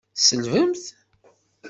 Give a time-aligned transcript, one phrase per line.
[0.15, 0.83] Tselbemt?